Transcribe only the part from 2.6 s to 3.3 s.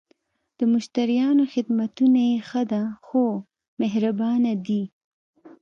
ده؟ هو،